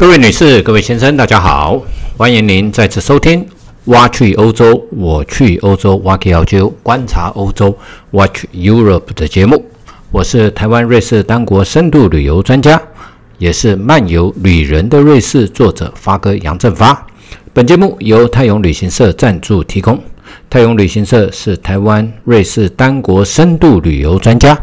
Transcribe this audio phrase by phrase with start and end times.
[0.00, 1.78] 各位女士、各位先生，大家好，
[2.16, 3.44] 欢迎您再次收听
[3.84, 7.76] 《挖去欧洲，我去欧洲挖去澳洲观察欧洲
[8.12, 9.62] Watch Europe》的节目。
[10.10, 12.80] 我是台湾瑞士单国深度旅游专家，
[13.36, 17.06] 也是漫游旅人的瑞士作者发哥杨振发。
[17.52, 20.02] 本节目由泰永旅行社赞助提供。
[20.48, 24.58] 泰永旅行社是台湾瑞士单国深度旅游专家，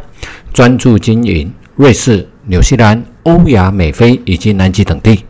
[0.52, 5.25] 专注经营瑞士、纽西兰、欧亚美非以及南极等地，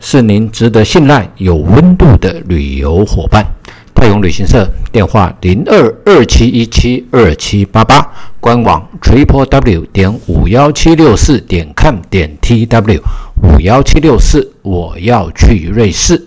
[0.00, 3.46] 是您值得信赖、有温度的旅游伙伴。
[3.94, 8.04] 泰永旅行社电话零二二七一七二七八八，
[8.40, 13.00] 官网 triple w 点五幺七六四点 com 点 t w
[13.40, 16.26] 五幺七六四，我要去瑞士。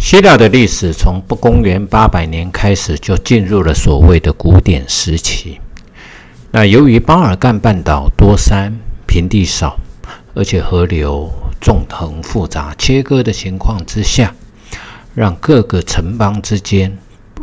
[0.00, 5.60] 希腊的历史从不公元八百年开始就进入了所谓的古典时期。
[6.50, 8.74] 那由于巴尔干半岛多山
[9.06, 9.78] 平地少，
[10.34, 11.30] 而且河流
[11.60, 14.34] 纵横复杂切割的情况之下，
[15.14, 16.96] 让各个城邦之间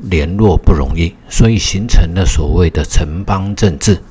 [0.04, 4.02] 联络不容易，所以形成了所谓的城邦政治。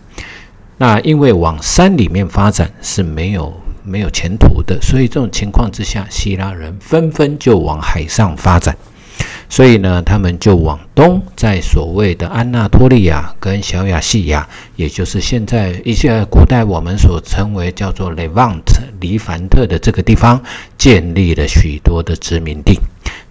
[0.78, 3.52] 那因为往山里面发展是没有。
[3.88, 8.76] 没有前途的，所以这种情况之下，希腊人纷纷就往海上发展。
[9.48, 18.62] 所以呢，他们就往东，在所谓的安纳托利亚跟小亚细亚，也就是现在一些古代我们所称为叫做 Levant
[19.00, 20.42] 黎凡特的这个地方，
[20.76, 22.78] 建立了许多的殖民地。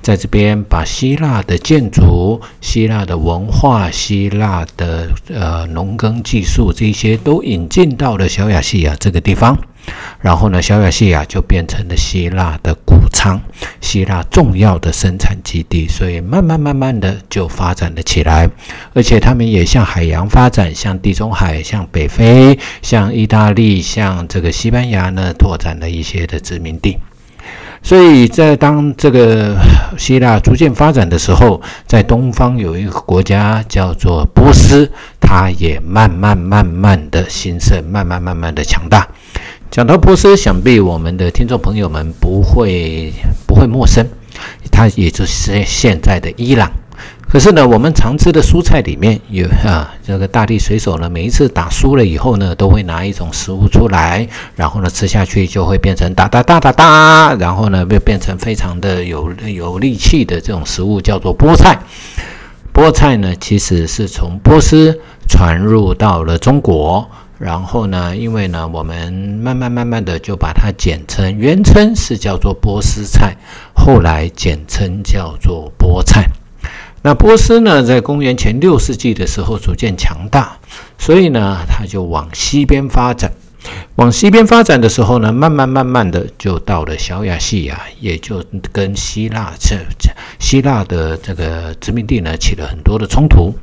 [0.01, 9.57] 在这边，把希腊的建筑、希腊的文化、希腊的呃农耕技术这些都引进到了小亚细亚这个地方。
[10.21, 13.39] 然后呢，小亚细亚就变成了希腊的谷仓，
[13.81, 18.49] 希腊重要的生产基地，所以慢慢慢慢的就发展了起来。
[18.93, 26.97] 而且他们也向海洋发展，向地中海、向北非、向意大利、向这个西班牙呢，拓展了一些的殖民地。
[27.83, 29.55] 所以在当这个
[29.95, 39.07] 希腊逐渐发展的时候，在东方有一个国家叫做波斯，它也慢慢慢慢的兴盛，慢慢慢慢的强大。
[39.71, 43.11] 讲到波斯，想必我们的听众朋友们不会
[43.45, 44.05] 不会陌生，
[44.71, 46.71] 它也就是现在的伊朗。
[47.27, 54.25] 可是呢，我们常吃的蔬菜里面有啊，这个大地水手呢，每一次打输了以后呢，都会拿一种食物出来，
[54.55, 61.77] 然后呢吃下去就会变成哒哒哒哒哒，然后呢变变成非常的有有力气的这种食物，叫做菠菜。
[62.73, 67.09] 菠菜呢，其实是从波斯传入到了中国。
[67.37, 73.35] 然后呢，因为呢，我们慢慢慢慢的就把它简称，原称是叫做波斯菜，
[73.73, 76.29] 后来简称叫做菠菜。
[77.01, 80.57] 那波斯呢，在公元前六世纪的时候逐渐强大，
[80.97, 83.31] 所以呢，它就往西边发展。
[83.95, 89.75] 往西边发展的时候呢，慢慢慢慢的就到了小亚细亚，也就跟希腊这
[90.39, 93.53] 希腊的这个殖民地呢起了很多的冲突。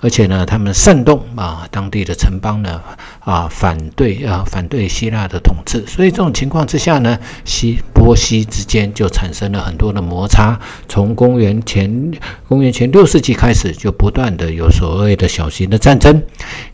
[0.00, 2.80] 而且呢，他们煽动啊，当地的城邦呢
[3.20, 10.58] 啊反对啊反对希腊的统治，所以这种情况之下呢，西波西之间就产生了很多的摩擦。
[10.88, 12.12] 从公元前
[12.46, 16.22] 公元前六世纪开始，就不断的有所谓的小型的战争，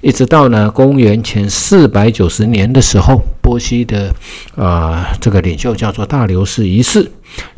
[0.02, 4.14] 一直到呢公元前四百九十年的时候，波西的
[4.54, 7.10] 呃这个领袖叫做大流士一世。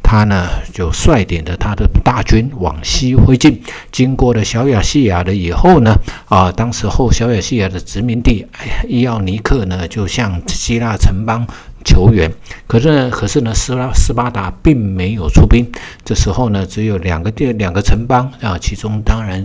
[0.03, 3.61] 他呢就率领着他的大军往西推进，
[3.91, 5.95] 经过了小亚细亚了以后呢，
[6.29, 8.47] 啊，当时候小亚细亚的殖民地
[8.89, 11.47] 伊奥尼克呢就向希腊城邦
[11.85, 12.31] 求援，
[12.67, 15.65] 可是呢，可是呢，斯拉斯巴达并没有出兵。
[16.05, 19.45] 这时候呢，只有两个地两个城邦啊，其中当然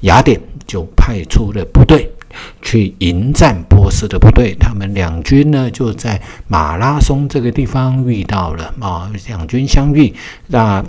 [0.00, 2.10] 雅典就派出了部队。
[2.62, 10.12] 去迎战波斯的部队，他们两军呢就在马拉松这个地方遇到了啊，两军相遇，
[10.48, 10.84] 那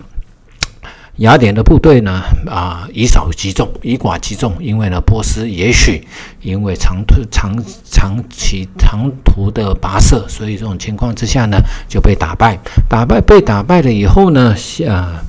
[1.18, 6.06] 雅典的部队呢啊以少击众，以寡击众，因为呢波斯也许
[6.42, 11.58] 因为长途长长期长途的跋涉，所以这种情况之下呢
[11.88, 14.56] 就被打败，打败被打败了以后呢，
[14.90, 15.24] 啊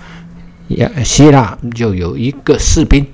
[0.68, 3.06] 亚希腊就有一个士兵。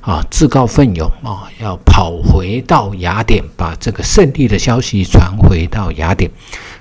[0.00, 6.30] 啊，自告奋勇啊，要跑回到雅典，把这个胜利的消息传回到雅典。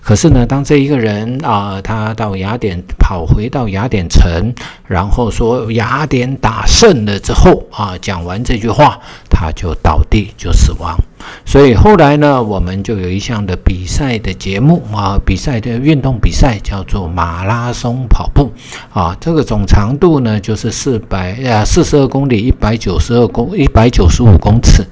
[0.01, 4.53] 可是呢，当这一个人啊，他到雅典跑回到雅典城，
[4.87, 8.97] 然后说雅典打胜了之后啊，讲完这句话，
[9.29, 10.97] 他就倒地就死亡。
[11.45, 18.51] 所以后来呢，我们就有一项的比赛的节目啊，比赛的运动比赛叫做马拉松跑步
[18.93, 24.85] 啊，这个总长度呢就是四百呃四十二公里，一百九十十二公一百九十五公尺。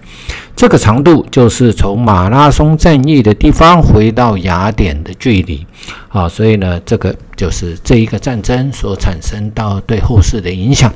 [0.56, 5.64] 这个长度就是从马拉松战役的地方回到雅典的距离。
[6.10, 10.92] 啊，所以呢，这个就是这一个战争所产生到对后世的影响。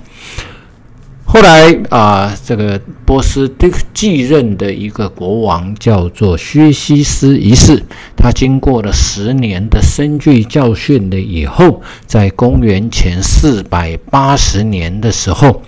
[1.23, 7.81] 后来啊，这个波斯的继任的一个国王叫做薛西斯一世，
[8.17, 15.62] 他经过了十年的深具教训了以后，在公元前四百八十年的时候，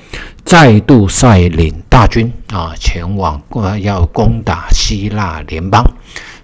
[0.46, 3.42] 再度率领大军啊前往
[3.82, 5.84] 要攻打希腊联邦。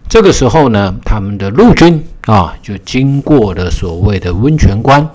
[0.08, 5.08] 这个时候呢，他们的陆军啊就经过了所谓的温泉关，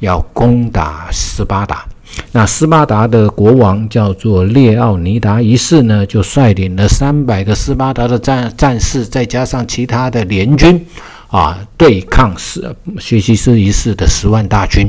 [0.00, 1.86] 要攻打斯巴达。
[2.32, 10.86] 那斯巴达的国王叫做列奥尼达一世呢，就率领了三百个斯巴达的战战士，再加上其他的联军，
[11.32, 14.86] 啊，对抗是薛西斯一世的十万大军。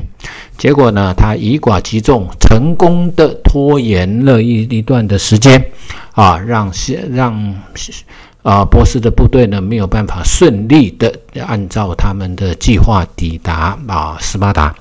[0.57, 5.72] 结果呢，他以寡击众，成功的拖延了一一段的时间，
[6.12, 7.56] 啊，让西让。
[8.44, 11.12] 啊，波斯的部队呢没有办法顺利的
[11.48, 14.75] 按照他们的计划抵达啊斯巴达，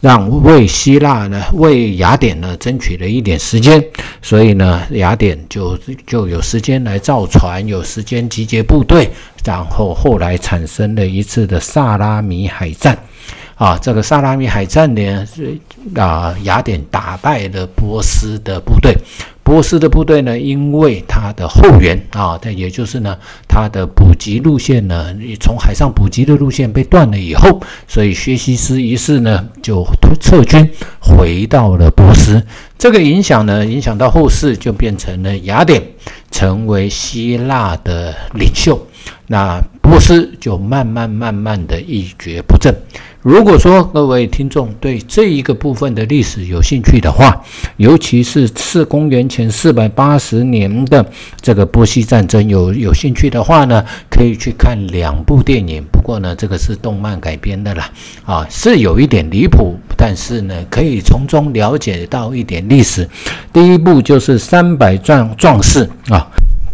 [0.00, 3.84] 让为希腊呢为雅典呢争取了一点时间，
[4.22, 9.10] 所以呢雅典就就有时间来造船，有时间集结部队，
[9.44, 12.98] 然后后来产生了一次的萨拉米海战。
[13.56, 15.56] 啊，这个萨拉米海战呢，是
[15.94, 18.96] 啊，雅典打败了波斯的部队。
[19.42, 23.16] 波斯的部队呢，因为他的后援啊，它也就是呢，
[23.48, 29.84] 他的补给路线呢，从海上补给的路线被断了以后，所以薛西斯一世呢，就
[30.20, 30.68] 撤军
[31.00, 32.42] 回到了波斯。
[32.78, 35.82] 这个影响呢，影响到后世，就变成了雅典
[36.30, 38.86] 成为希腊的领袖，
[39.26, 42.74] 那波斯就慢慢慢慢的一蹶不振。
[43.22, 47.40] 如果说各位听众对这一个部分的历史有兴趣的话，
[47.76, 51.06] 尤其是四公元前四百八十年的
[51.40, 55.84] 这个波西战争有有兴趣的话呢，可以去看两部电影。
[55.92, 57.88] 不过呢，这个是动漫改编的啦，
[58.24, 63.08] 啊，是有一点离谱，但是呢，可以从中了解到一点历史。
[63.52, 66.26] 第一部就是三百壮壮士啊，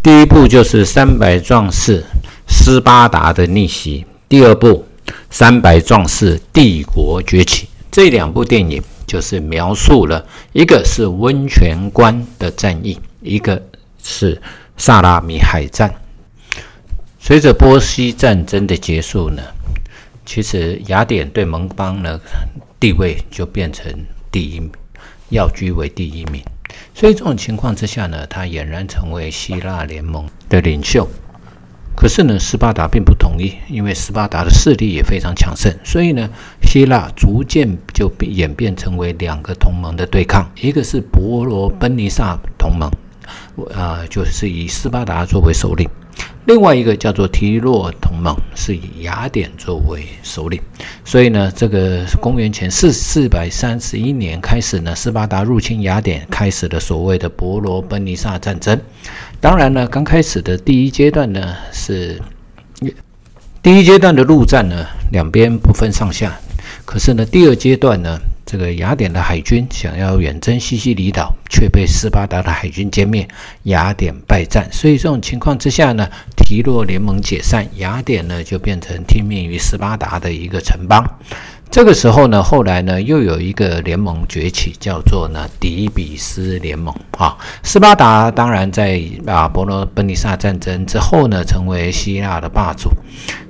[0.03, 2.03] 第一部就是三百壮士
[2.49, 4.07] 斯巴达的逆袭。
[4.31, 4.88] 第二部。
[5.31, 13.63] 三百壮士帝国崛起，这两部电影就是描述了一个是温泉关的战役，一个
[14.03, 14.41] 是
[14.77, 15.93] 萨拉米海战。
[17.21, 19.43] 随着波西战争的结束呢，
[20.25, 22.21] 其实雅典对盟邦呢
[22.81, 23.93] 地位就变成
[24.31, 24.71] 第一名，
[25.31, 26.43] 要居为第一名。
[26.95, 31.09] 所以这种情况之下呢，他俨然成为希腊联盟的领袖。
[31.99, 36.31] 可是呢，斯巴达并不同意，因为斯巴达的势力也非常强盛，所以呢，
[36.63, 42.89] 希腊逐渐就演变成为两个同盟的对抗，一个是伯罗奔尼撒同盟，
[43.75, 45.91] 啊，就是以斯巴达作为首领。
[46.47, 50.59] 另外一个叫做提洛同盟，是以雅典作为首领，
[51.05, 58.81] 所以呢，这个公元前四四百三十一年开始呢，斯巴达入侵雅典，开始了所谓的伯罗奔尼撒战争。
[59.41, 62.21] 当然呢，刚开始的第一阶段呢，是
[63.63, 66.37] 第一阶段的陆战呢，两边不分上下。
[66.85, 73.29] 可是呢，第二阶段呢，这个雅典的海军想要远征西西里岛，却被斯巴达的海军歼灭，
[73.65, 74.69] 雅典败战。
[74.73, 81.05] 所以这种情况之下呢，提洛联盟解散，雅典呢就变成听命于斯巴达的一个城邦。
[81.71, 87.37] 这个时候呢，后来呢，又有一个联盟崛起，叫做呢底比斯联盟啊。
[87.63, 92.91] 斯巴达当然在啊伯罗奔尼撒战争之后呢，成为希腊的霸主。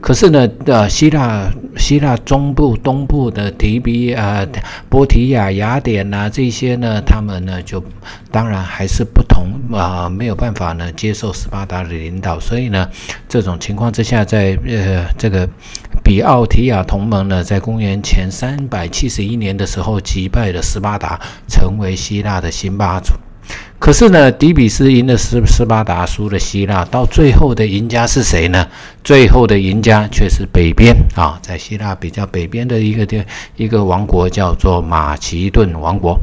[0.00, 4.44] 可是呢，呃，希腊希腊中部、东部的提比啊、
[4.88, 7.82] 波提亚、雅典呐这些呢，他们呢就
[8.30, 12.38] 当然还是不同啊，没有办法呢接受斯巴达的领导。
[12.40, 12.88] 所以呢，
[13.28, 15.48] 这种情况之下，在呃这个。
[16.04, 23.12] 比奥提亚同盟呢，在公元前三百七十一年的时候击败了斯巴达，成为希腊的新霸主。
[23.78, 28.66] 可是呢，底比斯赢了斯斯巴达，输了希腊，到最后的赢家是谁呢？
[29.04, 33.22] 最后的赢家却是北边啊，在希腊比较北边的一个地
[33.56, 36.18] 一个王国，叫做马其顿王国。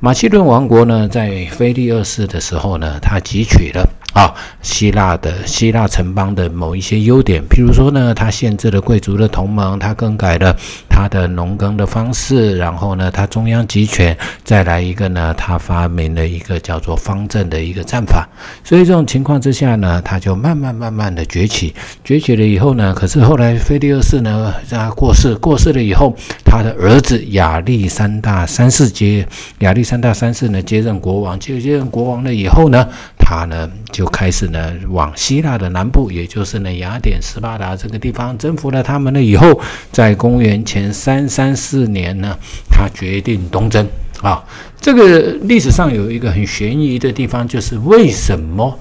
[0.00, 3.86] 马其顿王国呢，在腓力二世的时候呢，他汲取了。
[4.16, 4.32] 啊，
[4.62, 10.56] 希腊的希腊城邦的某一些优点，譬如说呢，它限制了贵族的同盟，它更改了
[10.88, 18.26] 他的农耕的方式，然后呢，他中央集权，再来一个呢，他发明了一个叫做方阵的一个战法。
[18.64, 39.60] 所以这种情况之下呢，他就慢慢慢慢的崛起，崛起了以后呢，可是后来腓力二世呢，他过世，过世了以后，他的儿子亚历山大三世接亚历山大三世呢接任国王，接接任国王了以后呢，他呢就开始呢往希腊的南部，也就是呢雅典、斯巴达这个地方征服了他们了以后，
[39.92, 42.36] 在公元前三三四年呢，
[42.70, 43.86] 他决定东征
[44.20, 44.44] 啊。
[44.80, 48.78] 这个历史上有一个很悬疑的地方，就是为什么？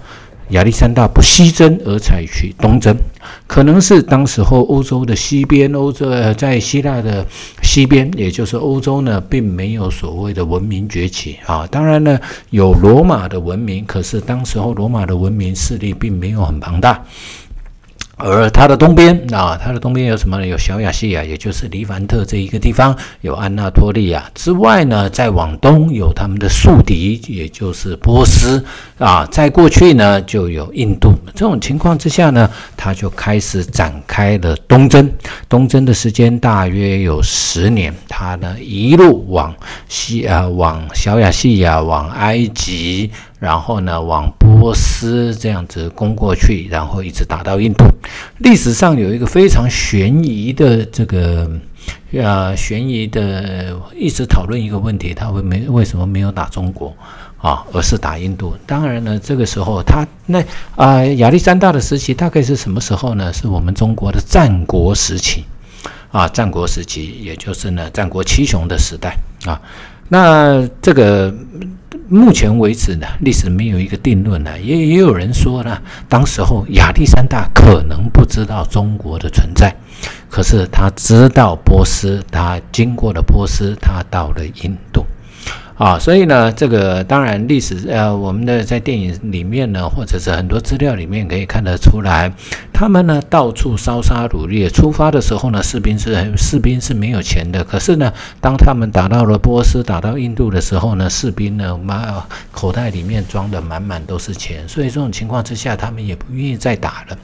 [0.49, 2.95] 亚历山大不西征而采取东征，
[3.47, 7.25] 可能是当时候欧洲的西边，欧洲在希腊的
[7.63, 11.65] 西边，也就是欧洲呢，并没有所谓的文明崛起啊。
[11.71, 12.19] 当然呢，
[12.51, 17.03] 有罗马的文明，可是当时候罗马的文明势力并没有很庞大。
[18.17, 20.47] 而它的东边啊，它的东边有什么呢？
[20.47, 28.63] 有小亚细亚，也就是黎凡特这一个地方，有安纳托利亚之外呢，再往东有他们的宿敌，也就是波斯
[28.97, 29.25] 啊。
[29.31, 31.13] 在过去呢，就有印度。
[31.33, 35.11] 这种情况之下呢，他就开始展开了东征。
[35.49, 39.53] 东征的时间大约有十年，他呢一路往
[39.87, 43.11] 西啊，往小亚细亚，往埃及。
[43.37, 47.85] 然后呢，往波斯这样子攻过去，然后一直打到印度。
[48.39, 51.47] 历史上有一个非常悬疑的这个
[52.13, 56.95] 呃，悬疑的一直讨论一个问题：他会没为什么没有打中国
[57.45, 58.57] 啊，而是打印度？
[58.65, 60.43] 当然呢，这个时候他那
[60.75, 63.31] 啊，亚历山大的时期大概是什么时候呢？
[63.31, 65.45] 是我们中国的战国时期
[66.11, 69.61] 啊，战国时期，也就是呢，战国七雄的时代啊。
[70.09, 71.31] 那这个。
[72.07, 79.75] 目前为止呢，历史没有一个定论呢，也也有人说呢，当时候亚历山大可能不知道中国的存在，
[80.29, 85.03] 可是他知道波斯，他经过了波斯，他到了印度。
[85.77, 92.31] 啊，所以呢，这个当然历史呃，我们的在电影里面呢，或者是很多资料里面可以看得出来，
[92.71, 94.69] 他们呢到处烧杀掳掠。
[94.69, 107.17] 出发的时候呢，士兵是士兵是没有钱的，可是呢，当他们打到了波斯，打到印度的时候呢，士兵呢满口袋里面装的满满都是钱，所以这种情况之下，他们也不愿意再打了。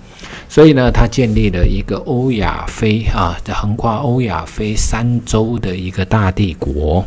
[0.49, 7.05] 所以呢，他建立了一个欧亚非啊，横跨欧亚非三洲的一个大帝国。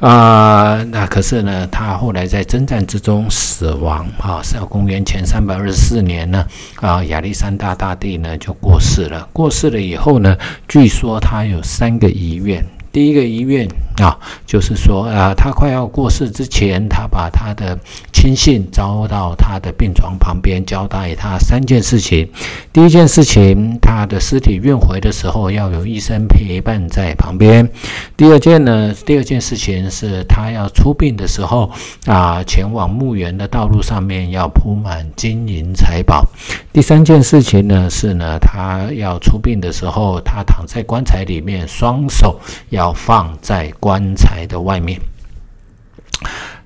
[0.00, 9.28] 啊，那可是呢，他后来在征战之中死亡啊，是要公元前三百二十四年呢，啊，亚历山大大帝呢就过世了。
[9.32, 10.36] 过世了以后呢，
[10.68, 13.68] 据说他有三个遗愿，第一个遗愿。
[13.98, 14.16] 啊，
[14.46, 17.76] 就是说，啊，他快要过世之前，他把他的
[18.12, 22.30] 亲信招到他的病床旁边，交代他三件事情。
[22.72, 27.68] 第一件事情，他的尸体运回的时候要有医生陪伴在旁边。
[28.16, 31.68] 第二件呢，第二件事情是他要出殡的时候，
[32.06, 36.24] 啊，前往墓园的道路上面要铺满金银财宝。
[36.72, 42.38] 第三件事情呢，是呢，他要出殡的时候，他躺在棺材里面，双手
[42.70, 43.72] 要要放在。
[43.80, 45.00] 棺材的外面，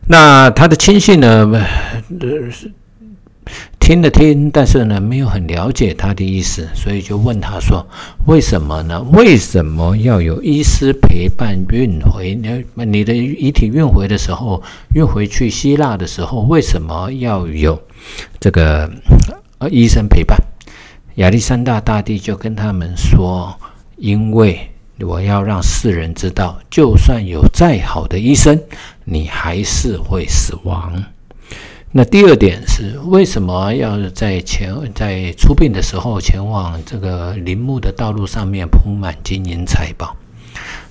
[0.08, 1.48] 那他的亲信呢？
[1.52, 2.28] 呃
[3.78, 7.84] 听了听，但是呢，没有很了解他的意思，所以就问他说
[8.26, 9.02] ：“为什么呢？
[9.12, 12.34] 为什么要有医师陪伴运回？
[12.34, 14.62] 你你的遗体运回的时候，
[14.94, 17.80] 运回去希腊的时候，为什么要有
[18.40, 18.90] 这个
[19.58, 20.38] 呃医生陪伴？”
[21.16, 23.54] 亚历山大大帝就跟他们说
[23.98, 24.68] ：“因为。”
[25.04, 28.60] 我要让世人知道，就算有再好的医生，
[29.04, 31.04] 你还是会死亡。
[31.90, 40.16] 那第二点是，为什么要在前在出殡的时候前往这个陵墓的道路上面铺满金银财宝？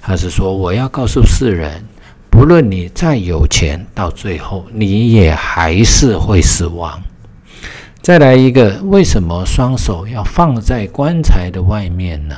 [0.01, 1.83] 他是说，我要告诉世人，
[2.29, 7.01] 不论你再有钱，到最后你也还是会死亡。
[8.01, 12.35] 再来一个，为什么双手要放在棺材的外面呢？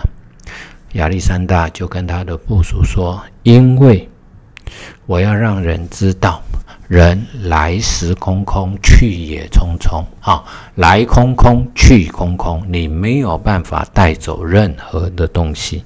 [0.94, 4.08] 亚历山大就跟他的部属说：“因为
[5.06, 6.42] 我要让人知道，
[6.88, 10.04] 人来时空空，去也匆匆。
[10.22, 10.44] 啊，
[10.76, 15.84] 来空空，去空空，你没有办法带走任何的东西。”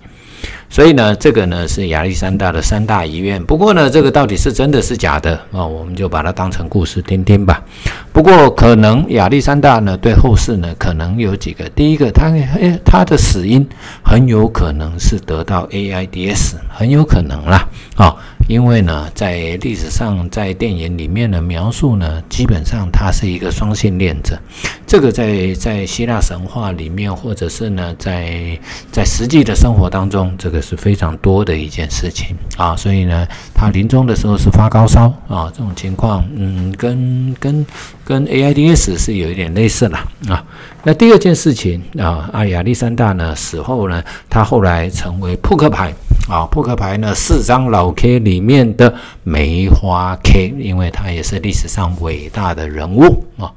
[0.70, 3.44] 所以呢，这个呢是亚历山大的三大遗愿。
[3.44, 5.66] 不过呢，这个到底是真的是假的啊？
[5.66, 7.64] 我们就把它当成故事听听吧。
[8.12, 11.68] 不过可能亚历山大呢，对后世呢，可能有几个。
[11.70, 13.68] 第一个，他诶，他的死因
[14.04, 17.68] 很有可能是得到 AIDS，很有可能啦。
[17.96, 18.16] 啊，
[18.48, 24.38] 因为呢，在历史上，在电影里面的描述呢，基本上他是一个双性恋者。
[24.86, 28.58] 这个在在希腊神话里面，或者是呢，在
[28.92, 30.58] 在实际的生活当中，这个。
[30.68, 32.76] 是非常多的一件事情啊。
[32.76, 37.66] 所以呢，他临终的时候是发高烧啊，这种情况，嗯，跟跟
[38.04, 40.44] 跟 AIDS 是有一点类似了啊。
[40.84, 45.94] 那第二件事情啊，啊亚历山大呢死后呢，他后来成为扑克牌
[46.28, 48.94] 啊，扑克牌呢四张老 K 里面的
[49.24, 53.54] 梅花 K，因为他也是历史上伟大的人物啊。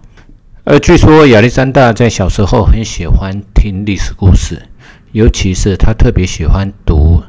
[0.65, 4.63] 呃，据说亚历山大在小时候很喜欢听历史故事，
[5.11, 7.21] 尤其是他特别喜欢读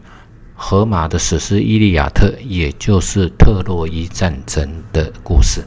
[0.53, 5.63] 荷马的史诗《伊利亚特》，也就是特洛伊战争的故事。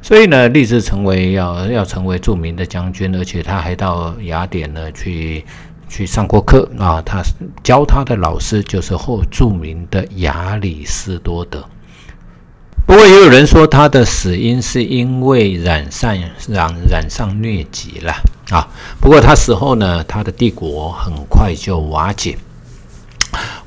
[0.00, 5.44] 所以呢，立志成为要要成为著名的将军，而且他还到雅典呢去
[5.92, 7.02] 去上过课啊。
[7.04, 7.22] 他
[7.62, 11.62] 教他的老师就是后著名的亚里士多德。
[12.86, 16.18] 不过也有人说他的死因是因为染上
[16.48, 18.12] 染染上疟疾了
[18.50, 18.66] 啊。
[19.00, 22.36] 不过他死后呢，他的帝国很快就瓦解。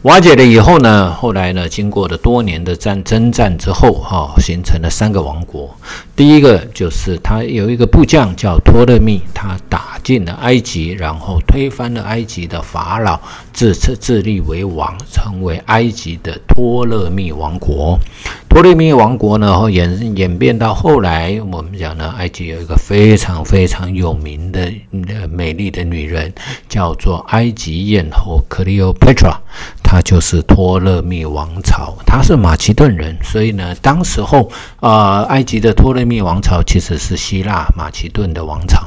[0.05, 5.75] 瓦解了以后呢，后来呢，经过了多年的战征战之后，哈，形成了三个王国。
[6.15, 13.19] 第一个就是他有一个部将叫托勒密，他打进了埃及，然后推翻了埃及的法老，
[13.51, 17.99] 自自自立为王，成为埃及的托勒密王国。
[18.47, 24.71] 托勒密王国呢，后演演变到后来，我们讲呢，埃及有一个非常非常有名的、
[25.29, 26.31] 美丽的女人，
[26.69, 29.35] 叫做埃及艳后 Cleopatra，
[29.87, 38.81] 他就是托勒密王朝，他是马其顿人，所以呢，当时候呃，埃及的托勒密王朝其实是希腊马其顿的王朝。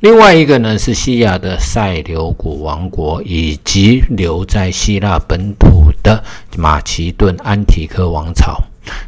[0.00, 6.24] 另外一个呢，是西亚的塞琉古王国，以及留在希腊本土的
[6.56, 8.60] 马其顿安提柯王朝。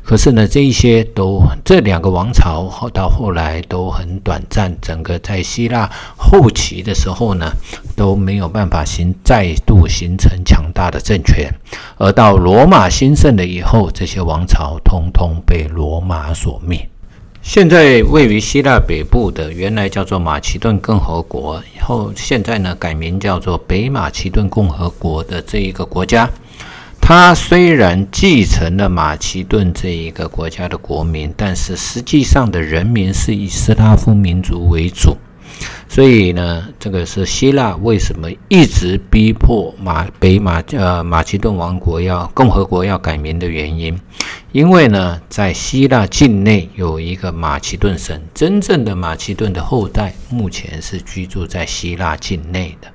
[0.02, 7.50] 可是呢，这一些都这两个王朝后到后来都很短暂，整个在希腊后期的时候呢，
[7.96, 11.52] 都没有办法形再度形成强大的政权。
[11.96, 16.88] 而到罗马兴盛了以后，这些王朝通通被罗马所灭。
[17.42, 26.30] 现在位于希腊北部的原来叫做马其顿共和国，后现在呢改名叫做北马其顿共和国的这一个国家。
[27.06, 35.14] 他虽然继承了马其顿这一个国家的国民，但是实际上的人民是以斯拉夫民族为主。
[35.86, 44.00] 所以呢，这个是希腊为什么一直逼迫马北马呃马其顿王国要共和国要改名的原因。
[44.52, 52.88] 因为呢，在希腊境内有一个马其顿省，真正的马其顿的后代目前是居住在希腊境内的。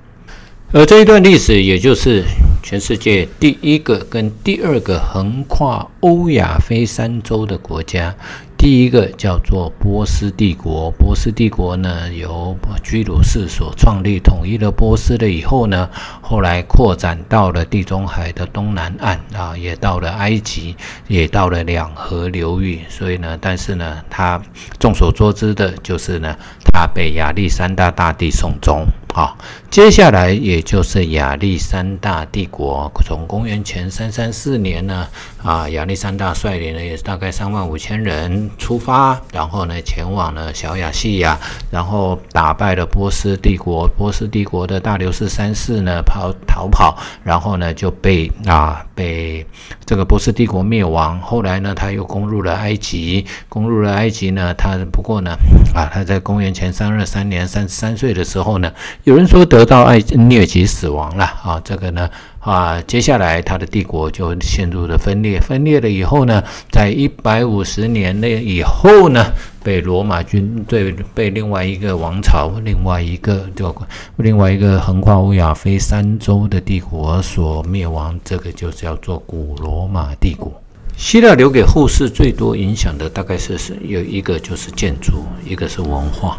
[0.71, 2.23] 而这一段历史，也就是
[2.61, 8.15] 全世界第一个跟第二个横跨欧亚非三洲的国家。
[8.55, 15.89] 第一个叫做波斯帝国，波斯帝国呢由居鲁士所创立，统一了波斯了以后呢，
[16.21, 20.75] 后来扩展到了地中海的东南岸啊，也到了埃及，
[21.07, 22.81] 也到了两河流域。
[22.89, 24.39] 所以呢，但是呢，他
[24.77, 26.35] 众所周知的就是呢，
[26.71, 28.85] 他被亚历山大大帝送终。
[29.11, 29.35] 好，
[29.71, 35.07] 接下来也就是亚历山大帝国，从公元前三三四年呢，
[35.43, 41.37] 啊，亚历山大率领了也是大概三万五千人出发，然后呢前往了小亚细亚，
[41.71, 49.45] 然后打败了波斯帝国，波斯帝国的大流士三世呢跑逃跑，然后呢就被啊被
[49.85, 51.19] 这个波斯帝国灭亡。
[51.19, 55.31] 后来呢他又攻入了埃及，攻入了埃及呢，他不过呢
[55.73, 58.71] 啊他在公元前三二三年三十三岁的时候呢。
[59.05, 62.07] 有人说得到爱疟疾死亡了啊，这个呢
[62.39, 65.39] 啊，接下来他的帝国就陷入了分裂。
[65.39, 69.33] 分裂了以后呢，在一百五十年内以后呢，
[69.63, 73.73] 被罗马军队被另外一个王朝、另外一个就
[74.17, 78.19] 另外一个横跨欧亚非三洲的帝国所灭亡。
[78.23, 80.51] 这个就是叫做古罗马帝国。
[80.99, 86.35] 希腊留给后世最多影响的，大概是是有一个就是建筑，一个是文化。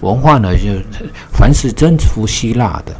[0.00, 0.72] 文化呢，就
[1.30, 2.96] 凡是征服希腊的，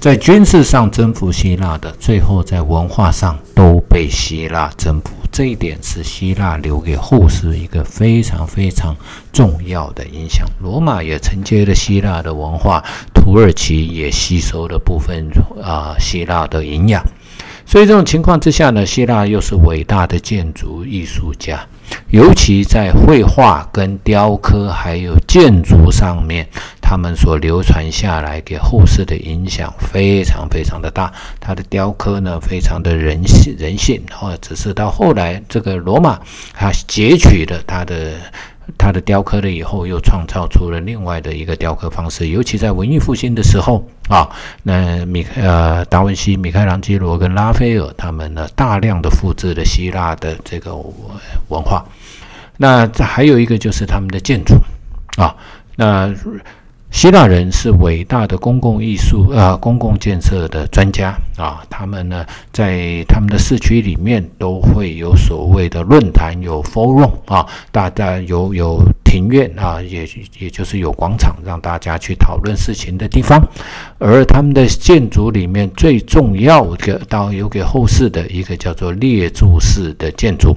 [0.00, 5.10] 在军事上征服希腊的，最后在文化上都被希腊征服。
[5.30, 8.96] 这一点是希腊留给后世一个非常非常
[9.30, 10.48] 重要的影响。
[10.62, 15.28] 罗马也承接了希腊的文化，土耳其也吸收了部分
[15.62, 17.04] 啊希腊的营养。
[17.66, 21.66] 所以这种情况之下呢，希腊又是伟大的建筑艺术家，
[22.10, 26.46] 尤其在绘画、跟雕刻还有建筑上面，
[26.80, 31.12] 他们所流传下来给后世的影响非常非常的大。
[31.40, 36.20] 他的雕刻呢，非常的人性人性，或者是到后来这个罗马，
[36.54, 38.12] 他截取了他的。
[38.78, 42.28] 它的雕刻了以后，又创造出了另外的一个雕刻方式。
[42.28, 44.28] 尤其在文艺复兴的时候啊，
[44.62, 50.74] 那米呃达文西、米开朗基罗跟拉斐尔他们呢，大量的复制了希腊的这个
[51.48, 51.84] 文化。
[52.56, 54.54] 那这还有一个就是他们的建筑
[55.16, 55.34] 啊，
[55.76, 56.14] 那。
[56.90, 61.62] 希腊人是伟大的公共艺术啊，公共建设的专家啊。
[61.68, 73.44] 他们呢，在他们的市区里面都会有所谓的论坛，有 forum 啊，大家有有庭院啊，也也就是有广场，让大家去讨论事情的地方。
[73.98, 80.56] 而他们的建筑里面最重要的，到留给后世的一个叫做列柱式的建筑，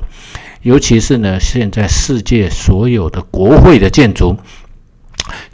[0.61, 4.37] 尤其是呢，现在世界所有的国会的建筑。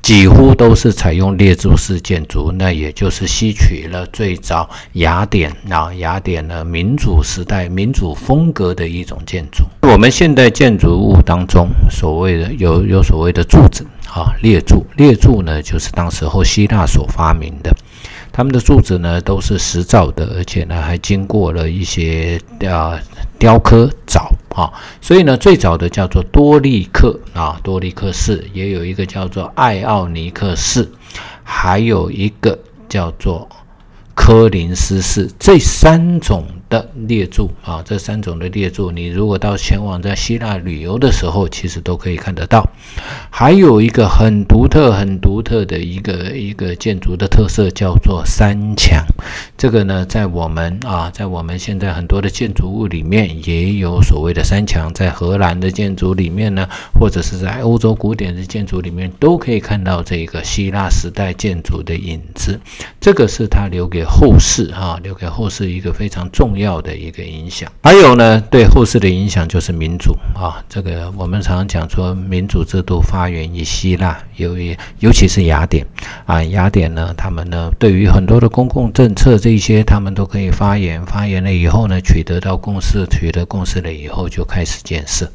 [0.02, 9.64] 几乎都是采用列柱式建筑，那也就是吸取了最早雅典啊雅典的民主时代民主风格的一种建筑。
[9.82, 17.76] 我们现代建筑物当中，所谓的有有所谓的柱子啊列柱，列柱呢就是当时候希腊所发明的。
[18.32, 23.00] 他们的柱子呢都是石造的，而且呢还经过了一些啊
[23.40, 30.90] 雕刻凿啊，所以呢最早的叫做多利克啊多利克式，也有一个叫做艾奥尼克式，
[31.44, 33.48] 还有一个叫做
[34.16, 36.46] 科林斯式，这三种。
[36.76, 42.70] 的列柱啊，这三种的列柱，你如果到前往在希腊旅游的时候，其实都可以看得到。
[43.30, 49.06] 还有一个很独特、很独特的一个一个建筑的特色，叫做三墙。
[49.58, 54.94] 这个呢，在我们啊，在我们现在很多的建筑物里面，也有所谓的三墙。
[54.94, 56.68] 在荷兰的建筑里面呢，
[57.00, 62.60] 或者是在欧洲古典的建筑里面，都可以看到这个希腊时代建筑的影子。
[63.00, 66.58] 这个是他留给后世啊，留给后世一个非常重。
[66.58, 70.58] 要要的一个影响，还有呢，对后世的影响就是民主啊。
[70.68, 75.86] 这个我们常常讲说，民主制度发源于希腊，由于尤其是雅典
[76.26, 85.32] 啊，雅典呢，他们呢，对于很多的公共政策这些，他们都可以发言，发言了以后呢，取得到共识，取得共识了以后，就开始建设。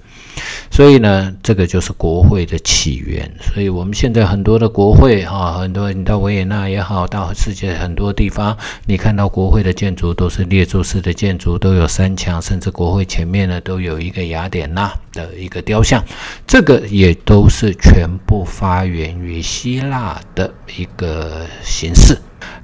[0.70, 3.30] 所以呢，这个就是国会的起源。
[3.40, 16.04] 所以我们现在很多的国会啊，很多你到维也纳也好，到世界很多地方，你看到国会的建筑都是列柱式的建筑，都有三墙，甚至国会前面呢都有一个雅典娜的一个雕像。
[16.46, 22.18] 这个也都是全部发源于希腊的一个形式。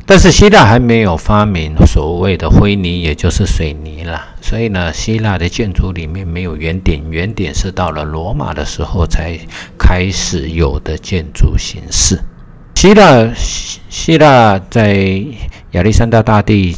[0.08, 4.24] 但是希腊还没有发明所谓的灰泥，也就是水泥了。
[4.40, 9.36] 所以呢，希腊的建筑里面没有圆顶，圆顶是到了罗马的时候才
[9.76, 12.20] 开始有的建筑形式。
[12.76, 15.24] 希腊希腊在
[15.72, 16.76] 亚历山大大帝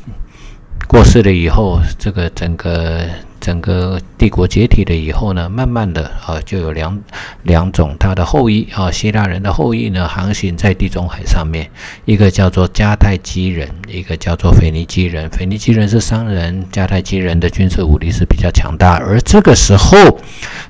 [0.89, 3.07] 过世了以后，这个整个。
[3.41, 7.01] 整个帝国解体了以后呢，慢慢的啊，就有两
[7.43, 11.71] 两种他的后裔啊，希腊人的后裔呢，航行在地中海上面，
[12.05, 15.29] 一个叫做迦太基人，一个叫做腓尼基人。
[15.31, 18.97] 腓尼基人是商人，迦太基人的军事武力是比较强大。
[18.97, 19.97] 而这个时候，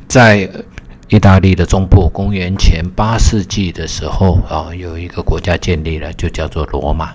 [0.07, 0.48] 在
[1.09, 7.14] 意大利的中部，公元前八世纪的时候啊，有一个国家建立了，就叫做罗马。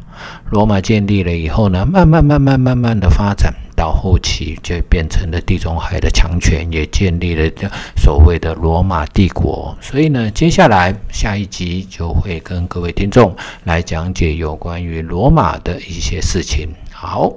[0.50, 3.54] 罗马建立了以后呢，慢慢慢慢慢慢的发展。
[3.76, 7.52] 到后期就变成了地中海的强权，也建立了
[7.96, 9.78] 所谓的罗马帝国。
[9.82, 16.70] 所以呢，接下来下一集就会跟各位听众来讲解有关于罗马的一些事情。
[16.92, 17.32] 好，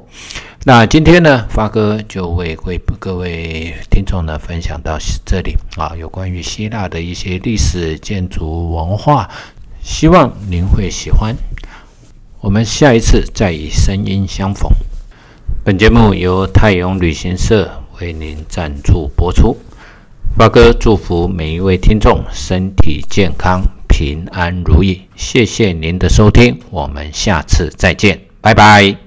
[0.65, 9.29] 那今天呢，发哥就为各各位听众呢分享到这里啊，有关于希腊的一些历史建筑文化，
[9.83, 11.35] 希望您会喜欢。
[12.41, 14.71] 我们下一次再以声音相逢。
[15.65, 19.57] 本节目由泰永旅行社为您赞助播出。
[20.37, 25.03] 发哥祝福每一位听众身体健康、平安如意。
[25.17, 29.06] 谢谢您的收听，我们下次再见，拜拜。